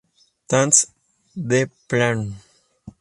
[0.49, 0.87] That's
[1.35, 2.37] the plan!